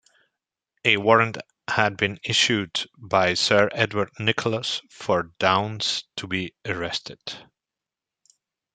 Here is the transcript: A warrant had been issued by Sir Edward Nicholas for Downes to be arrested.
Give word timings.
A 0.83 0.97
warrant 0.97 1.37
had 1.67 1.95
been 1.95 2.19
issued 2.23 2.89
by 2.97 3.35
Sir 3.35 3.69
Edward 3.71 4.09
Nicholas 4.17 4.81
for 4.89 5.31
Downes 5.37 6.05
to 6.15 6.25
be 6.25 6.55
arrested. 6.65 7.19